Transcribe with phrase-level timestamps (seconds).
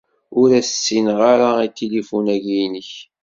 [0.39, 2.91] Ur as-ssineɣ ara i tilifun-agi-inek.